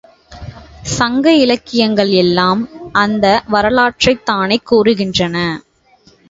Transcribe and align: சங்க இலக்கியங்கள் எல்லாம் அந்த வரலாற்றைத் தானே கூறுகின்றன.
சங்க 0.91 1.33
இலக்கியங்கள் 1.35 2.09
எல்லாம் 2.15 2.61
அந்த 2.93 3.43
வரலாற்றைத் 3.47 4.25
தானே 4.25 4.59
கூறுகின்றன. 4.71 5.37